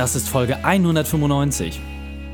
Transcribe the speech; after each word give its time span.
Das 0.00 0.16
ist 0.16 0.30
Folge 0.30 0.64
195. 0.64 1.78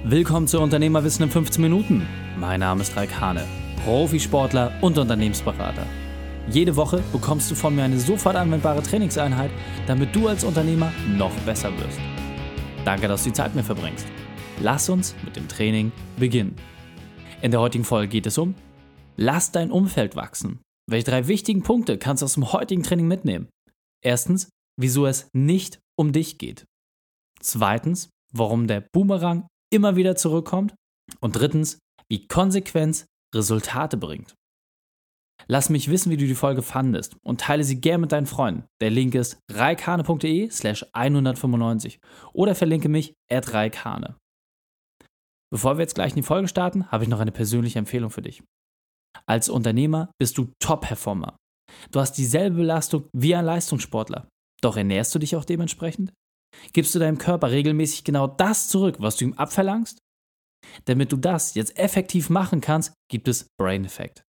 Willkommen 0.04 0.46
zu 0.46 0.60
Unternehmerwissen 0.60 1.24
in 1.24 1.32
15 1.32 1.60
Minuten. 1.60 2.06
Mein 2.38 2.60
Name 2.60 2.82
ist 2.82 2.94
Raik 2.94 3.20
Hane, 3.20 3.44
Profisportler 3.84 4.72
und 4.82 4.96
Unternehmensberater. 4.96 5.84
Jede 6.48 6.76
Woche 6.76 7.02
bekommst 7.10 7.50
du 7.50 7.56
von 7.56 7.74
mir 7.74 7.82
eine 7.82 7.98
sofort 7.98 8.36
anwendbare 8.36 8.84
Trainingseinheit, 8.84 9.50
damit 9.88 10.14
du 10.14 10.28
als 10.28 10.44
Unternehmer 10.44 10.92
noch 11.08 11.32
besser 11.38 11.72
wirst. 11.80 11.98
Danke, 12.84 13.08
dass 13.08 13.24
du 13.24 13.30
die 13.30 13.34
Zeit 13.34 13.56
mir 13.56 13.64
verbringst. 13.64 14.06
Lass 14.60 14.88
uns 14.88 15.16
mit 15.24 15.34
dem 15.34 15.48
Training 15.48 15.90
beginnen. 16.18 16.54
In 17.42 17.50
der 17.50 17.58
heutigen 17.58 17.82
Folge 17.82 18.06
geht 18.06 18.26
es 18.26 18.38
um 18.38 18.54
Lass 19.16 19.50
dein 19.50 19.72
Umfeld 19.72 20.14
wachsen. 20.14 20.60
Welche 20.88 21.10
drei 21.10 21.26
wichtigen 21.26 21.64
Punkte 21.64 21.98
kannst 21.98 22.22
du 22.22 22.26
aus 22.26 22.34
dem 22.34 22.52
heutigen 22.52 22.84
Training 22.84 23.08
mitnehmen? 23.08 23.48
Erstens, 24.04 24.50
wieso 24.80 25.04
es 25.04 25.28
nicht 25.32 25.80
um 25.96 26.12
dich 26.12 26.38
geht. 26.38 26.64
Zweitens, 27.40 28.10
warum 28.32 28.66
der 28.66 28.80
Boomerang 28.80 29.46
immer 29.72 29.96
wieder 29.96 30.16
zurückkommt. 30.16 30.74
Und 31.20 31.32
drittens, 31.36 31.78
wie 32.08 32.26
Konsequenz 32.26 33.06
Resultate 33.34 33.96
bringt. 33.96 34.34
Lass 35.48 35.68
mich 35.68 35.90
wissen, 35.90 36.10
wie 36.10 36.16
du 36.16 36.26
die 36.26 36.34
Folge 36.34 36.62
fandest 36.62 37.16
und 37.22 37.40
teile 37.40 37.62
sie 37.62 37.80
gern 37.80 38.00
mit 38.00 38.12
deinen 38.12 38.26
Freunden. 38.26 38.64
Der 38.80 38.90
Link 38.90 39.14
ist 39.14 39.38
reikane.de 39.50 40.50
slash 40.50 40.84
195 40.92 42.00
oder 42.32 42.54
verlinke 42.54 42.88
mich 42.88 43.14
at 43.30 43.52
reikane. 43.52 44.16
Bevor 45.52 45.76
wir 45.76 45.82
jetzt 45.82 45.94
gleich 45.94 46.12
in 46.12 46.16
die 46.16 46.22
Folge 46.22 46.48
starten, 46.48 46.90
habe 46.90 47.04
ich 47.04 47.10
noch 47.10 47.20
eine 47.20 47.32
persönliche 47.32 47.78
Empfehlung 47.78 48.10
für 48.10 48.22
dich. 48.22 48.42
Als 49.26 49.48
Unternehmer 49.48 50.10
bist 50.18 50.38
du 50.38 50.50
Top-Performer. 50.58 51.36
Du 51.92 52.00
hast 52.00 52.14
dieselbe 52.14 52.56
Belastung 52.56 53.08
wie 53.12 53.34
ein 53.34 53.44
Leistungssportler. 53.44 54.28
Doch 54.62 54.76
ernährst 54.76 55.14
du 55.14 55.18
dich 55.18 55.36
auch 55.36 55.44
dementsprechend? 55.44 56.12
Gibst 56.72 56.94
du 56.94 56.98
deinem 56.98 57.18
Körper 57.18 57.50
regelmäßig 57.50 58.04
genau 58.04 58.26
das 58.26 58.68
zurück, 58.68 58.96
was 58.98 59.16
du 59.16 59.26
ihm 59.26 59.34
abverlangst? 59.34 59.98
Damit 60.86 61.12
du 61.12 61.16
das 61.16 61.54
jetzt 61.54 61.78
effektiv 61.78 62.30
machen 62.30 62.60
kannst, 62.60 62.92
gibt 63.10 63.28
es 63.28 63.46
Brain 63.58 63.84
Effect. 63.84 64.24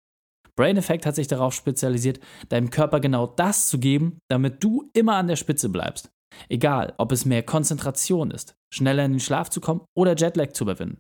Brain 0.56 0.78
Effect 0.78 1.06
hat 1.06 1.16
sich 1.16 1.28
darauf 1.28 1.54
spezialisiert, 1.54 2.20
deinem 2.50 2.70
Körper 2.70 3.00
genau 3.00 3.28
das 3.28 3.70
zu 3.70 3.80
geben, 3.80 4.20
damit 4.30 4.64
du 4.64 4.90
immer 4.94 5.16
an 5.16 5.28
der 5.28 5.36
Spitze 5.36 5.70
bleibst. 5.70 6.10
Egal, 6.50 6.94
ob 6.98 7.12
es 7.12 7.26
mehr 7.26 7.44
Konzentration 7.44 8.32
ist, 8.32 8.56
schneller 8.74 9.06
in 9.06 9.12
den 9.12 9.20
Schlaf 9.20 9.50
zu 9.50 9.62
kommen 9.62 9.86
oder 9.96 10.16
Jetlag 10.16 10.54
zu 10.54 10.64
überwinden. 10.64 11.00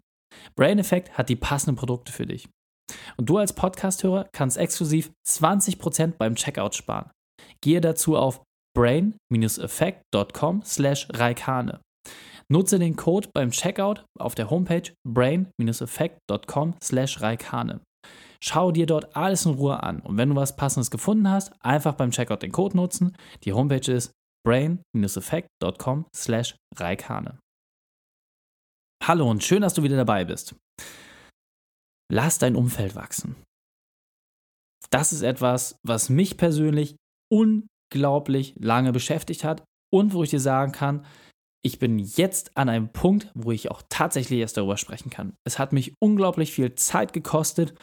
Brain 0.55 0.79
Effect 0.79 1.17
hat 1.17 1.29
die 1.29 1.35
passenden 1.35 1.75
Produkte 1.75 2.11
für 2.11 2.25
dich. 2.25 2.47
Und 3.17 3.29
du 3.29 3.37
als 3.37 3.53
Podcast-Hörer 3.53 4.29
kannst 4.31 4.57
exklusiv 4.57 5.11
20% 5.27 6.13
beim 6.17 6.35
Checkout 6.35 6.75
sparen. 6.75 7.11
Gehe 7.61 7.81
dazu 7.81 8.15
auf 8.15 8.41
brain-effect.com 8.77 10.61
slash 10.63 11.07
Raikane. 11.11 11.79
Nutze 12.49 12.77
den 12.77 12.95
Code 12.95 13.27
beim 13.33 13.49
Checkout 13.49 14.05
auf 14.19 14.35
der 14.35 14.51
Homepage 14.51 14.93
brain-effect.com 15.03 16.75
slash 16.81 17.19
Raikane. 17.19 17.81
Schau 18.41 18.71
dir 18.71 18.85
dort 18.85 19.15
alles 19.15 19.47
in 19.47 19.53
Ruhe 19.53 19.81
an 19.81 19.99
und 20.01 20.17
wenn 20.17 20.29
du 20.29 20.35
was 20.35 20.55
Passendes 20.55 20.91
gefunden 20.91 21.27
hast, 21.27 21.51
einfach 21.59 21.95
beim 21.95 22.11
Checkout 22.11 22.43
den 22.43 22.51
Code 22.51 22.77
nutzen. 22.77 23.17
Die 23.43 23.51
Homepage 23.51 23.91
ist 23.91 24.11
brain-effect.com 24.45 26.05
slash 26.15 26.55
Raikane. 26.75 27.39
Hallo 29.03 29.29
und 29.29 29.43
schön, 29.43 29.63
dass 29.63 29.73
du 29.73 29.81
wieder 29.81 29.97
dabei 29.97 30.23
bist. 30.23 30.55
Lass 32.11 32.37
dein 32.37 32.55
Umfeld 32.55 32.95
wachsen. 32.95 33.35
Das 34.91 35.11
ist 35.11 35.23
etwas, 35.23 35.77
was 35.83 36.09
mich 36.09 36.37
persönlich 36.37 36.95
unglaublich 37.93 38.55
lange 38.59 38.91
beschäftigt 38.91 39.43
hat 39.43 39.63
und 39.93 40.13
wo 40.13 40.23
ich 40.23 40.29
dir 40.29 40.39
sagen 40.39 40.71
kann, 40.71 41.05
ich 41.63 41.79
bin 41.79 41.99
jetzt 41.99 42.55
an 42.55 42.69
einem 42.69 42.89
Punkt, 42.89 43.31
wo 43.33 43.51
ich 43.51 43.71
auch 43.71 43.81
tatsächlich 43.89 44.39
erst 44.39 44.57
darüber 44.57 44.77
sprechen 44.77 45.09
kann. 45.09 45.33
Es 45.45 45.59
hat 45.59 45.73
mich 45.73 45.93
unglaublich 45.99 46.53
viel 46.53 46.75
Zeit 46.75 47.13
gekostet, 47.13 47.73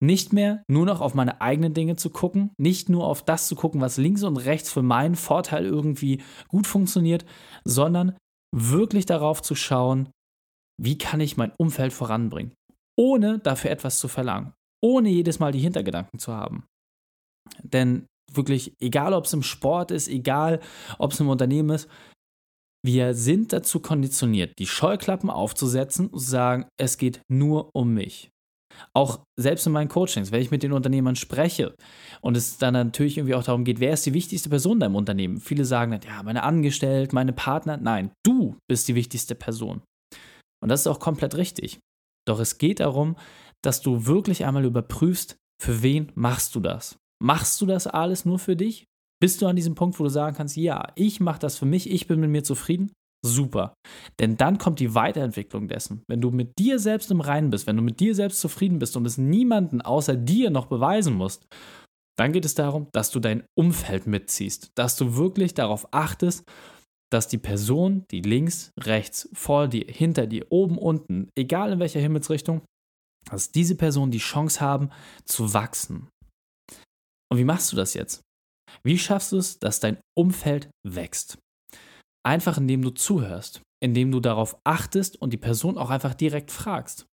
nicht 0.00 0.32
mehr 0.32 0.62
nur 0.68 0.84
noch 0.84 1.00
auf 1.00 1.14
meine 1.14 1.40
eigenen 1.40 1.72
Dinge 1.72 1.96
zu 1.96 2.10
gucken, 2.10 2.50
nicht 2.58 2.88
nur 2.88 3.06
auf 3.06 3.24
das 3.24 3.48
zu 3.48 3.56
gucken, 3.56 3.80
was 3.80 3.96
links 3.96 4.22
und 4.22 4.36
rechts 4.36 4.70
für 4.70 4.82
meinen 4.82 5.16
Vorteil 5.16 5.64
irgendwie 5.64 6.22
gut 6.48 6.66
funktioniert, 6.66 7.24
sondern 7.64 8.16
wirklich 8.54 9.06
darauf 9.06 9.40
zu 9.42 9.54
schauen, 9.54 10.10
wie 10.80 10.98
kann 10.98 11.20
ich 11.20 11.38
mein 11.38 11.52
Umfeld 11.58 11.94
voranbringen, 11.94 12.52
ohne 12.98 13.38
dafür 13.38 13.70
etwas 13.70 13.98
zu 13.98 14.08
verlangen, 14.08 14.52
ohne 14.84 15.08
jedes 15.08 15.38
Mal 15.38 15.52
die 15.52 15.60
Hintergedanken 15.60 16.18
zu 16.18 16.34
haben. 16.34 16.66
Denn 17.62 18.06
wirklich, 18.32 18.72
egal 18.80 19.12
ob 19.12 19.24
es 19.24 19.32
im 19.32 19.42
Sport 19.42 19.90
ist, 19.90 20.08
egal 20.08 20.60
ob 20.98 21.12
es 21.12 21.20
im 21.20 21.28
Unternehmen 21.28 21.70
ist, 21.70 21.88
wir 22.84 23.14
sind 23.14 23.52
dazu 23.52 23.80
konditioniert, 23.80 24.52
die 24.58 24.66
Scheuklappen 24.66 25.28
aufzusetzen 25.28 26.08
und 26.08 26.20
zu 26.20 26.30
sagen, 26.30 26.66
es 26.78 26.98
geht 26.98 27.20
nur 27.28 27.70
um 27.74 27.94
mich. 27.94 28.30
Auch 28.94 29.24
selbst 29.38 29.66
in 29.66 29.72
meinen 29.72 29.88
Coachings, 29.88 30.32
wenn 30.32 30.42
ich 30.42 30.50
mit 30.50 30.62
den 30.62 30.72
Unternehmern 30.72 31.16
spreche 31.16 31.74
und 32.20 32.36
es 32.36 32.58
dann 32.58 32.74
natürlich 32.74 33.18
irgendwie 33.18 33.34
auch 33.34 33.42
darum 33.42 33.64
geht, 33.64 33.80
wer 33.80 33.92
ist 33.92 34.06
die 34.06 34.14
wichtigste 34.14 34.50
Person 34.50 34.74
in 34.74 34.80
deinem 34.80 34.96
Unternehmen? 34.96 35.40
Viele 35.40 35.64
sagen 35.64 35.92
dann, 35.92 36.02
ja, 36.02 36.22
meine 36.22 36.42
Angestellten, 36.42 37.14
meine 37.14 37.32
Partner. 37.32 37.76
Nein, 37.76 38.12
du 38.24 38.56
bist 38.68 38.86
die 38.88 38.94
wichtigste 38.94 39.34
Person. 39.34 39.82
Und 40.62 40.68
das 40.68 40.80
ist 40.80 40.86
auch 40.86 41.00
komplett 41.00 41.36
richtig. 41.36 41.78
Doch 42.26 42.38
es 42.38 42.58
geht 42.58 42.80
darum, 42.80 43.16
dass 43.64 43.80
du 43.80 44.06
wirklich 44.06 44.44
einmal 44.44 44.64
überprüfst, 44.64 45.36
für 45.62 45.82
wen 45.82 46.12
machst 46.14 46.54
du 46.54 46.60
das? 46.60 46.98
Machst 47.22 47.60
du 47.60 47.66
das 47.66 47.86
alles 47.86 48.24
nur 48.24 48.38
für 48.38 48.56
dich? 48.56 48.86
Bist 49.20 49.40
du 49.40 49.46
an 49.46 49.56
diesem 49.56 49.74
Punkt, 49.74 49.98
wo 49.98 50.04
du 50.04 50.10
sagen 50.10 50.36
kannst, 50.36 50.56
ja, 50.56 50.92
ich 50.94 51.20
mache 51.20 51.38
das 51.38 51.56
für 51.56 51.64
mich, 51.64 51.90
ich 51.90 52.06
bin 52.06 52.20
mit 52.20 52.30
mir 52.30 52.44
zufrieden? 52.44 52.92
Super. 53.24 53.74
Denn 54.20 54.36
dann 54.36 54.58
kommt 54.58 54.78
die 54.78 54.94
Weiterentwicklung 54.94 55.68
dessen. 55.68 56.02
Wenn 56.06 56.20
du 56.20 56.30
mit 56.30 56.58
dir 56.58 56.78
selbst 56.78 57.10
im 57.10 57.20
Reinen 57.20 57.50
bist, 57.50 57.66
wenn 57.66 57.76
du 57.76 57.82
mit 57.82 57.98
dir 57.98 58.14
selbst 58.14 58.40
zufrieden 58.40 58.78
bist 58.78 58.96
und 58.96 59.06
es 59.06 59.18
niemanden 59.18 59.80
außer 59.80 60.16
dir 60.16 60.50
noch 60.50 60.66
beweisen 60.66 61.14
musst, 61.14 61.46
dann 62.18 62.32
geht 62.32 62.44
es 62.44 62.54
darum, 62.54 62.88
dass 62.92 63.10
du 63.10 63.20
dein 63.20 63.44
Umfeld 63.58 64.06
mitziehst, 64.06 64.70
dass 64.74 64.96
du 64.96 65.16
wirklich 65.16 65.54
darauf 65.54 65.88
achtest, 65.92 66.44
dass 67.10 67.28
die 67.28 67.38
Person, 67.38 68.04
die 68.10 68.22
links, 68.22 68.72
rechts, 68.78 69.28
vor 69.32 69.68
dir, 69.68 69.84
hinter 69.88 70.26
dir, 70.26 70.46
oben, 70.50 70.78
unten, 70.78 71.28
egal 71.36 71.72
in 71.72 71.78
welcher 71.78 72.00
Himmelsrichtung, 72.00 72.62
dass 73.30 73.52
diese 73.52 73.76
Personen 73.76 74.12
die 74.12 74.18
Chance 74.18 74.60
haben 74.60 74.90
zu 75.24 75.52
wachsen, 75.52 76.08
und 77.30 77.38
wie 77.38 77.44
machst 77.44 77.72
du 77.72 77.76
das 77.76 77.94
jetzt? 77.94 78.22
Wie 78.84 78.98
schaffst 78.98 79.32
du 79.32 79.38
es, 79.38 79.58
dass 79.58 79.80
dein 79.80 79.98
Umfeld 80.16 80.70
wächst? 80.86 81.38
Einfach 82.24 82.58
indem 82.58 82.82
du 82.82 82.90
zuhörst, 82.90 83.62
indem 83.82 84.10
du 84.10 84.20
darauf 84.20 84.56
achtest 84.64 85.20
und 85.20 85.32
die 85.32 85.38
Person 85.38 85.78
auch 85.78 85.90
einfach 85.90 86.14
direkt 86.14 86.50
fragst. 86.50 87.06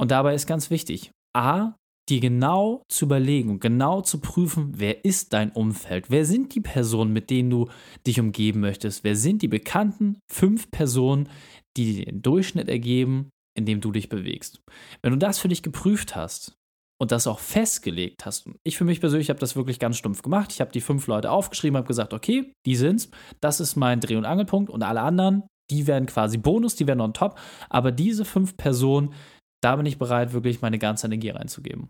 Und 0.00 0.10
dabei 0.10 0.34
ist 0.34 0.46
ganz 0.46 0.70
wichtig, 0.70 1.10
a, 1.36 1.74
dir 2.08 2.20
genau 2.20 2.82
zu 2.88 3.04
überlegen 3.04 3.50
und 3.50 3.60
genau 3.60 4.00
zu 4.00 4.20
prüfen, 4.20 4.72
wer 4.76 5.04
ist 5.04 5.32
dein 5.32 5.52
Umfeld? 5.52 6.10
Wer 6.10 6.24
sind 6.24 6.54
die 6.54 6.60
Personen, 6.60 7.12
mit 7.12 7.30
denen 7.30 7.50
du 7.50 7.68
dich 8.06 8.18
umgeben 8.18 8.60
möchtest? 8.60 9.04
Wer 9.04 9.16
sind 9.16 9.42
die 9.42 9.48
bekannten 9.48 10.18
fünf 10.30 10.70
Personen, 10.70 11.28
die 11.76 12.04
den 12.04 12.22
Durchschnitt 12.22 12.68
ergeben, 12.68 13.30
in 13.56 13.64
dem 13.64 13.80
du 13.80 13.92
dich 13.92 14.08
bewegst? 14.08 14.60
Wenn 15.02 15.12
du 15.12 15.18
das 15.18 15.38
für 15.38 15.48
dich 15.48 15.62
geprüft 15.62 16.16
hast, 16.16 16.56
und 17.00 17.12
das 17.12 17.26
auch 17.26 17.38
festgelegt 17.38 18.26
hast. 18.26 18.48
Ich 18.62 18.76
für 18.76 18.84
mich 18.84 19.00
persönlich 19.00 19.30
habe 19.30 19.40
das 19.40 19.56
wirklich 19.56 19.78
ganz 19.78 19.96
stumpf 19.96 20.22
gemacht. 20.22 20.52
Ich 20.52 20.60
habe 20.60 20.70
die 20.70 20.82
fünf 20.82 21.06
Leute 21.06 21.30
aufgeschrieben, 21.30 21.76
habe 21.76 21.86
gesagt, 21.86 22.12
okay, 22.12 22.52
die 22.66 22.76
sind's. 22.76 23.10
Das 23.40 23.58
ist 23.58 23.76
mein 23.76 24.00
Dreh- 24.00 24.16
und 24.16 24.26
Angelpunkt 24.26 24.70
und 24.70 24.82
alle 24.82 25.00
anderen, 25.00 25.44
die 25.70 25.86
werden 25.86 26.06
quasi 26.06 26.36
Bonus, 26.36 26.76
die 26.76 26.86
werden 26.86 27.00
on 27.00 27.14
top. 27.14 27.38
Aber 27.70 27.90
diese 27.90 28.26
fünf 28.26 28.56
Personen, 28.56 29.14
da 29.62 29.76
bin 29.76 29.86
ich 29.86 29.98
bereit, 29.98 30.32
wirklich 30.34 30.60
meine 30.60 30.78
ganze 30.78 31.06
Energie 31.06 31.30
reinzugeben. 31.30 31.88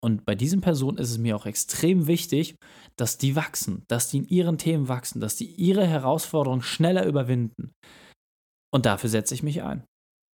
Und 0.00 0.24
bei 0.24 0.36
diesen 0.36 0.60
Personen 0.60 0.98
ist 0.98 1.10
es 1.10 1.18
mir 1.18 1.34
auch 1.34 1.46
extrem 1.46 2.06
wichtig, 2.06 2.54
dass 2.96 3.18
die 3.18 3.34
wachsen, 3.34 3.82
dass 3.88 4.08
die 4.08 4.18
in 4.18 4.28
ihren 4.28 4.58
Themen 4.58 4.86
wachsen, 4.86 5.20
dass 5.20 5.34
die 5.34 5.46
ihre 5.46 5.84
Herausforderungen 5.84 6.62
schneller 6.62 7.04
überwinden. 7.04 7.72
Und 8.72 8.86
dafür 8.86 9.10
setze 9.10 9.34
ich 9.34 9.42
mich 9.42 9.64
ein. 9.64 9.82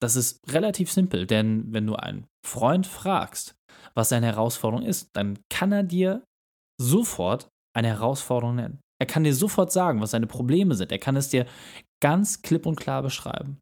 Das 0.04 0.16
ist 0.16 0.38
relativ 0.52 0.92
simpel, 0.92 1.26
denn 1.26 1.72
wenn 1.72 1.86
du 1.86 1.94
einen 1.94 2.26
Freund 2.46 2.86
fragst, 2.86 3.54
was 3.94 4.10
seine 4.10 4.26
Herausforderung 4.26 4.84
ist, 4.84 5.08
dann 5.14 5.38
kann 5.50 5.72
er 5.72 5.82
dir 5.82 6.22
sofort 6.78 7.48
eine 7.74 7.88
Herausforderung 7.88 8.56
nennen. 8.56 8.80
Er 9.00 9.06
kann 9.06 9.24
dir 9.24 9.34
sofort 9.34 9.72
sagen, 9.72 10.02
was 10.02 10.10
seine 10.10 10.26
Probleme 10.26 10.74
sind. 10.74 10.92
Er 10.92 10.98
kann 10.98 11.16
es 11.16 11.30
dir 11.30 11.46
ganz 12.02 12.42
klipp 12.42 12.66
und 12.66 12.76
klar 12.76 13.02
beschreiben. 13.02 13.60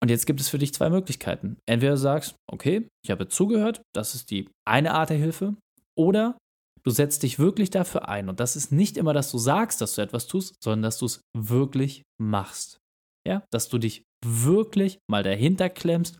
Und 0.00 0.10
jetzt 0.10 0.26
gibt 0.26 0.40
es 0.40 0.48
für 0.48 0.58
dich 0.58 0.72
zwei 0.72 0.90
Möglichkeiten. 0.90 1.56
Entweder 1.66 1.94
du 1.94 1.98
sagst, 1.98 2.36
okay, 2.48 2.86
ich 3.04 3.10
habe 3.10 3.26
zugehört, 3.26 3.82
das 3.96 4.14
ist 4.14 4.30
die 4.30 4.48
eine 4.64 4.92
Art 4.94 5.10
der 5.10 5.16
Hilfe, 5.16 5.56
oder 5.98 6.38
du 6.84 6.90
setzt 6.92 7.24
dich 7.24 7.40
wirklich 7.40 7.70
dafür 7.70 8.08
ein. 8.08 8.28
Und 8.28 8.38
das 8.38 8.54
ist 8.54 8.70
nicht 8.70 8.96
immer, 8.96 9.12
dass 9.12 9.32
du 9.32 9.38
sagst, 9.38 9.80
dass 9.80 9.96
du 9.96 10.02
etwas 10.02 10.28
tust, 10.28 10.54
sondern 10.62 10.82
dass 10.82 10.98
du 10.98 11.06
es 11.06 11.20
wirklich 11.36 12.04
machst. 12.20 12.78
Ja, 13.26 13.42
dass 13.50 13.68
du 13.68 13.78
dich 13.78 14.04
wirklich 14.24 14.98
mal 15.10 15.22
dahinter 15.22 15.68
klemmst 15.70 16.18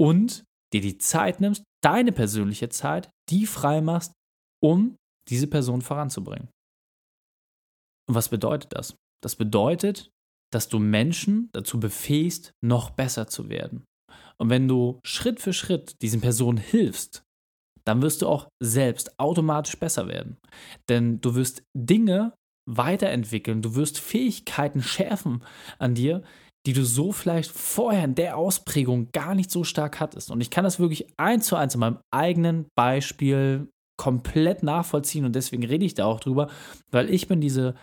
und 0.00 0.44
dir 0.72 0.80
die 0.80 0.98
Zeit 0.98 1.40
nimmst, 1.40 1.64
deine 1.82 2.12
persönliche 2.12 2.68
Zeit, 2.68 3.10
die 3.30 3.46
frei 3.46 3.80
machst, 3.80 4.12
um 4.62 4.96
diese 5.28 5.46
Person 5.46 5.82
voranzubringen. 5.82 6.48
Und 8.08 8.14
was 8.14 8.28
bedeutet 8.28 8.72
das? 8.72 8.94
Das 9.22 9.36
bedeutet, 9.36 10.10
dass 10.52 10.68
du 10.68 10.78
Menschen 10.78 11.48
dazu 11.52 11.80
befähigst, 11.80 12.52
noch 12.62 12.90
besser 12.90 13.26
zu 13.26 13.48
werden. 13.48 13.84
Und 14.38 14.50
wenn 14.50 14.68
du 14.68 15.00
Schritt 15.04 15.40
für 15.40 15.52
Schritt 15.52 16.00
diesen 16.02 16.20
Personen 16.20 16.58
hilfst, 16.58 17.22
dann 17.84 18.02
wirst 18.02 18.22
du 18.22 18.28
auch 18.28 18.48
selbst 18.62 19.18
automatisch 19.18 19.78
besser 19.78 20.08
werden. 20.08 20.36
Denn 20.88 21.20
du 21.20 21.34
wirst 21.34 21.62
Dinge 21.76 22.34
weiterentwickeln, 22.68 23.62
du 23.62 23.74
wirst 23.76 23.98
Fähigkeiten 23.98 24.82
schärfen 24.82 25.42
an 25.78 25.94
dir, 25.94 26.22
die 26.66 26.72
du 26.72 26.84
so 26.84 27.12
vielleicht 27.12 27.50
vorher 27.50 28.04
in 28.04 28.16
der 28.16 28.36
Ausprägung 28.36 29.08
gar 29.12 29.34
nicht 29.34 29.50
so 29.50 29.62
stark 29.62 30.00
hattest. 30.00 30.30
Und 30.30 30.40
ich 30.40 30.50
kann 30.50 30.64
das 30.64 30.80
wirklich 30.80 31.06
eins 31.16 31.46
zu 31.46 31.56
eins 31.56 31.74
in 31.74 31.80
meinem 31.80 31.98
eigenen 32.10 32.66
Beispiel 32.74 33.68
komplett 33.96 34.62
nachvollziehen 34.62 35.24
und 35.24 35.34
deswegen 35.34 35.64
rede 35.64 35.84
ich 35.84 35.94
da 35.94 36.04
auch 36.04 36.20
drüber, 36.20 36.50
weil 36.90 37.08
ich 37.08 37.28
bin 37.28 37.40
diese, 37.40 37.74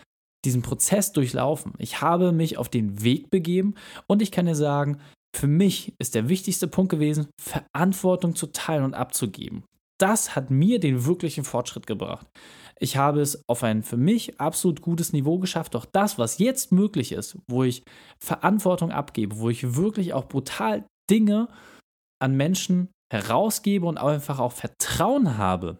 diesen 0.45 0.61
Prozess 0.61 1.11
durchlaufen. 1.11 1.73
Ich 1.79 2.01
habe 2.01 2.31
mich 2.31 2.57
auf 2.57 2.69
den 2.69 3.01
Weg 3.03 3.29
begeben 3.31 3.73
und 4.05 4.21
ich 4.21 4.31
kann 4.31 4.45
dir 4.45 4.55
sagen, 4.55 4.99
für 5.35 5.47
mich 5.47 5.93
ist 5.97 6.13
der 6.13 6.29
wichtigste 6.29 6.67
Punkt 6.67 6.91
gewesen, 6.91 7.27
Verantwortung 7.41 8.35
zu 8.35 8.47
teilen 8.47 8.83
und 8.83 8.93
abzugeben. 8.93 9.63
Das 9.97 10.35
hat 10.35 10.51
mir 10.51 10.79
den 10.79 11.05
wirklichen 11.05 11.43
Fortschritt 11.43 11.87
gebracht. 11.87 12.27
Ich 12.79 12.97
habe 12.97 13.21
es 13.21 13.43
auf 13.47 13.63
ein 13.63 13.83
für 13.83 13.97
mich 13.97 14.39
absolut 14.39 14.81
gutes 14.81 15.13
Niveau 15.13 15.39
geschafft. 15.39 15.75
Doch 15.75 15.85
das, 15.85 16.17
was 16.17 16.37
jetzt 16.37 16.71
möglich 16.71 17.11
ist, 17.11 17.37
wo 17.47 17.63
ich 17.63 17.83
Verantwortung 18.19 18.91
abgebe, 18.91 19.37
wo 19.37 19.49
ich 19.49 19.75
wirklich 19.75 20.13
auch 20.13 20.27
brutal 20.27 20.85
Dinge 21.09 21.47
an 22.19 22.35
Menschen 22.35 22.89
herausgebe 23.11 23.85
und 23.85 23.97
einfach 23.97 24.39
auch 24.39 24.53
Vertrauen 24.53 25.37
habe, 25.37 25.79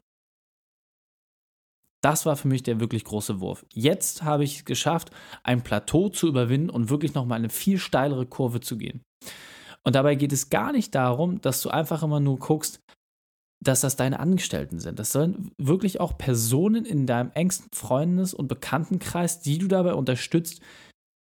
das 2.03 2.25
war 2.25 2.35
für 2.35 2.49
mich 2.49 2.63
der 2.63 2.81
wirklich 2.81 3.05
große 3.05 3.39
Wurf. 3.39 3.65
Jetzt 3.73 4.23
habe 4.23 4.43
ich 4.43 4.57
es 4.57 4.65
geschafft, 4.65 5.11
ein 5.43 5.63
Plateau 5.63 6.09
zu 6.09 6.27
überwinden 6.27 6.69
und 6.69 6.89
wirklich 6.89 7.13
nochmal 7.13 7.39
eine 7.39 7.49
viel 7.49 7.77
steilere 7.77 8.25
Kurve 8.25 8.59
zu 8.59 8.77
gehen. 8.77 9.01
Und 9.85 9.95
dabei 9.95 10.15
geht 10.15 10.33
es 10.33 10.49
gar 10.49 10.73
nicht 10.73 10.93
darum, 10.95 11.39
dass 11.41 11.61
du 11.61 11.69
einfach 11.69 12.03
immer 12.03 12.19
nur 12.19 12.39
guckst, 12.39 12.79
dass 13.63 13.81
das 13.81 13.95
deine 13.95 14.19
Angestellten 14.19 14.79
sind. 14.79 14.99
Das 14.99 15.11
sollen 15.11 15.51
wirklich 15.57 15.99
auch 15.99 16.17
Personen 16.17 16.85
in 16.85 17.05
deinem 17.07 17.31
engsten 17.31 17.69
Freundes- 17.73 18.33
und 18.33 18.47
Bekanntenkreis, 18.47 19.41
die 19.41 19.57
du 19.57 19.67
dabei 19.67 19.93
unterstützt, 19.93 20.61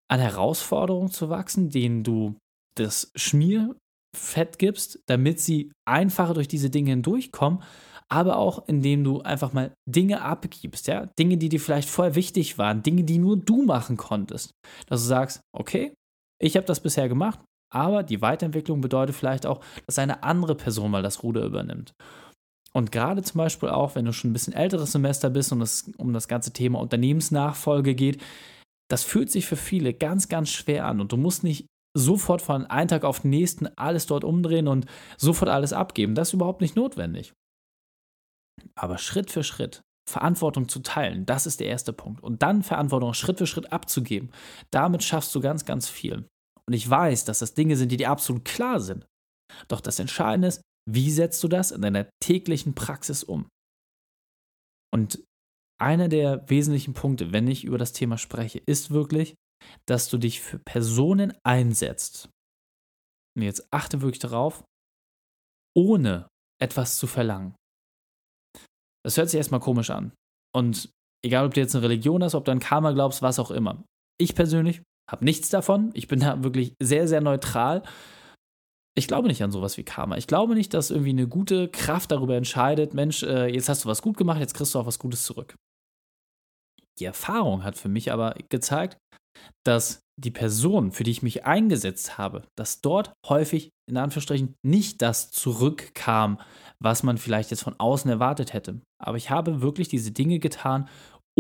an 0.10 0.20
Herausforderungen 0.20 1.12
zu 1.12 1.30
wachsen, 1.30 1.70
denen 1.70 2.04
du 2.04 2.36
das 2.76 3.12
Schmierfett 3.16 4.58
gibst, 4.58 5.00
damit 5.06 5.40
sie 5.40 5.72
einfacher 5.88 6.34
durch 6.34 6.48
diese 6.48 6.70
Dinge 6.70 6.92
hindurchkommen, 6.92 7.64
aber 8.10 8.38
auch 8.38 8.68
indem 8.68 9.04
du 9.04 9.22
einfach 9.22 9.54
mal 9.54 9.74
Dinge 9.88 10.22
abgibst, 10.22 10.88
ja, 10.88 11.06
Dinge, 11.18 11.38
die 11.38 11.48
dir 11.48 11.62
vielleicht 11.62 11.90
vorher 11.90 12.16
wichtig 12.16 12.58
waren, 12.58 12.84
Dinge, 12.84 13.04
die 13.04 13.20
nur 13.20 13.38
du 13.38 13.64
machen 13.64 13.96
konntest, 13.96 14.52
dass 14.88 15.02
du 15.02 15.08
sagst, 15.08 15.42
okay, 15.56 15.94
ich 16.42 16.58
habe 16.58 16.66
das 16.66 16.82
bisher 16.82 17.08
gemacht, 17.08 17.40
aber 17.74 18.04
die 18.04 18.22
Weiterentwicklung 18.22 18.82
bedeutet 18.82 19.16
vielleicht 19.16 19.46
auch, 19.46 19.64
dass 19.86 19.98
eine 19.98 20.24
andere 20.24 20.56
Person 20.56 20.92
mal 20.92 21.04
das 21.04 21.24
Ruder 21.24 21.46
übernimmt. 21.46 21.94
Und 22.74 22.92
gerade 22.92 23.22
zum 23.22 23.38
Beispiel 23.40 23.70
auch, 23.70 23.96
wenn 23.96 24.06
du 24.06 24.14
schon 24.14 24.30
ein 24.30 24.34
bisschen 24.34 24.54
älteres 24.54 24.94
Semester 24.94 25.30
bist 25.30 25.52
und 25.52 25.62
es 25.62 25.92
um 25.98 26.14
das 26.14 26.28
ganze 26.28 26.54
Thema 26.54 26.80
Unternehmensnachfolge 26.80 27.96
geht, 27.96 28.22
das 28.90 29.04
fühlt 29.04 29.32
sich 29.32 29.46
für 29.46 29.58
viele 29.58 29.94
ganz, 29.94 30.30
ganz 30.30 30.50
schwer 30.50 30.86
an 30.86 31.02
und 31.02 31.12
du 31.12 31.18
musst 31.18 31.44
nicht 31.44 31.66
sofort 31.98 32.42
von 32.42 32.66
einem 32.66 32.88
Tag 32.88 33.04
auf 33.04 33.22
den 33.22 33.32
nächsten 33.32 33.68
alles 33.78 34.06
dort 34.06 34.24
umdrehen 34.24 34.68
und 34.68 34.86
sofort 35.18 35.50
alles 35.50 35.74
abgeben. 35.74 36.16
Das 36.16 36.30
ist 36.30 36.34
überhaupt 36.34 36.62
nicht 36.62 36.76
notwendig. 36.76 37.34
Aber 38.76 38.98
Schritt 38.98 39.32
für 39.32 39.44
Schritt 39.44 39.82
Verantwortung 40.10 40.68
zu 40.68 40.80
teilen, 40.80 41.26
das 41.26 41.46
ist 41.46 41.60
der 41.60 41.68
erste 41.68 41.94
Punkt. 41.94 42.24
Und 42.24 42.42
dann 42.42 42.64
Verantwortung 42.64 43.14
Schritt 43.14 43.38
für 43.38 43.48
Schritt 43.48 43.72
abzugeben. 43.72 44.32
Damit 44.72 45.04
schaffst 45.04 45.34
du 45.36 45.42
ganz, 45.42 45.66
ganz 45.66 45.90
viel. 45.90 46.26
Und 46.68 46.74
ich 46.74 46.90
weiß, 46.90 47.26
dass 47.26 47.40
das 47.40 47.54
Dinge 47.54 47.76
sind, 47.76 47.92
die 47.92 47.98
dir 47.98 48.10
absolut 48.10 48.46
klar 48.46 48.80
sind. 48.80 49.06
Doch 49.68 49.82
das 49.82 50.00
Entscheidende 50.00 50.48
ist, 50.48 50.62
wie 50.90 51.12
setzt 51.12 51.44
du 51.44 51.48
das 51.48 51.72
in 51.72 51.82
deiner 51.82 52.10
täglichen 52.24 52.74
Praxis 52.76 53.24
um? 53.24 53.48
Und 54.94 55.24
einer 55.80 56.10
der 56.10 56.48
wesentlichen 56.50 56.94
Punkte, 56.94 57.32
wenn 57.32 57.48
ich 57.48 57.64
über 57.64 57.78
das 57.78 57.94
Thema 57.94 58.18
spreche, 58.18 58.60
ist 58.66 58.92
wirklich, 58.92 59.36
dass 59.88 60.10
du 60.10 60.18
dich 60.18 60.42
für 60.42 60.60
Personen 60.60 61.34
einsetzt. 61.44 62.30
Und 63.36 63.44
jetzt 63.44 63.68
achte 63.72 64.02
wirklich 64.02 64.20
darauf, 64.20 64.64
ohne 65.76 66.28
etwas 66.62 66.98
zu 66.98 67.08
verlangen. 67.08 67.56
Das 69.04 69.18
hört 69.18 69.30
sich 69.30 69.38
erstmal 69.38 69.62
komisch 69.62 69.90
an. 69.90 70.14
Und 70.54 70.92
egal, 71.26 71.46
ob 71.46 71.54
du 71.54 71.62
jetzt 71.62 71.76
eine 71.76 71.84
Religion 71.84 72.24
hast, 72.24 72.36
ob 72.36 72.46
du 72.46 72.52
an 72.52 72.60
Karma 72.60 72.92
glaubst, 72.92 73.22
was 73.22 73.40
auch 73.40 73.52
immer. 73.52 73.84
Ich 74.20 74.36
persönlich 74.36 74.84
habe 75.10 75.26
nichts 75.26 75.50
davon. 75.50 75.92
Ich 75.94 76.08
bin 76.08 76.20
da 76.20 76.44
wirklich 76.44 76.76
sehr, 76.80 77.08
sehr 77.08 77.22
neutral. 77.22 77.84
Ich 78.94 79.08
glaube 79.08 79.28
nicht 79.28 79.42
an 79.44 79.52
sowas 79.52 79.78
wie 79.78 79.84
Karma. 79.84 80.18
Ich 80.18 80.28
glaube 80.28 80.54
nicht, 80.54 80.74
dass 80.74 80.92
irgendwie 80.92 81.12
eine 81.12 81.28
gute 81.28 81.70
Kraft 81.70 82.12
darüber 82.12 82.36
entscheidet, 82.36 82.94
Mensch, 82.94 83.24
äh, 83.24 83.48
jetzt 83.48 83.70
hast 83.70 83.86
du 83.86 83.90
was 83.90 84.02
gut 84.02 84.18
gemacht, 84.18 84.40
jetzt 84.40 84.54
kriegst 84.54 84.76
du 84.76 84.80
auch 84.80 84.86
was 84.86 85.00
Gutes 85.00 85.24
zurück. 85.24 85.56
Die 87.00 87.06
Erfahrung 87.06 87.64
hat 87.64 87.78
für 87.78 87.90
mich 87.90 88.12
aber 88.12 88.36
gezeigt, 88.50 88.98
dass 89.66 90.02
die 90.20 90.32
Person, 90.32 90.92
für 90.92 91.04
die 91.04 91.12
ich 91.12 91.24
mich 91.24 91.46
eingesetzt 91.46 92.18
habe, 92.18 92.44
dass 92.58 92.82
dort 92.82 93.14
häufig 93.28 93.72
in 93.90 93.98
Anführungsstrichen 93.98 94.56
nicht 94.64 95.02
das 95.02 95.32
zurückkam, 95.32 96.40
was 96.80 97.04
man 97.04 97.18
vielleicht 97.18 97.52
jetzt 97.52 97.64
von 97.64 97.80
außen 97.80 98.12
erwartet 98.12 98.54
hätte. 98.54 98.82
Aber 99.02 99.18
ich 99.18 99.30
habe 99.30 99.62
wirklich 99.62 99.88
diese 99.88 100.12
Dinge 100.12 100.40
getan, 100.40 100.90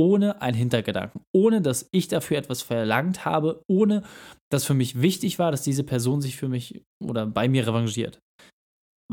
ohne 0.01 0.41
einen 0.41 0.57
Hintergedanken, 0.57 1.21
ohne 1.31 1.61
dass 1.61 1.87
ich 1.91 2.07
dafür 2.07 2.39
etwas 2.39 2.63
verlangt 2.63 3.23
habe, 3.23 3.63
ohne 3.67 4.01
dass 4.49 4.65
für 4.65 4.73
mich 4.73 4.99
wichtig 4.99 5.37
war, 5.37 5.51
dass 5.51 5.61
diese 5.61 5.83
Person 5.83 6.21
sich 6.21 6.37
für 6.37 6.49
mich 6.49 6.83
oder 6.99 7.27
bei 7.27 7.47
mir 7.47 7.67
revanchiert. 7.67 8.19